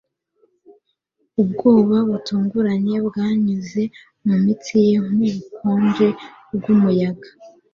Ubwoba 1.41 1.95
butunguranye 2.09 2.95
bwanyuze 3.07 3.81
mu 4.25 4.33
mitsi 4.43 4.73
ye 4.87 4.95
nkubukonje 5.05 6.07
bwumuyaga 6.55 7.29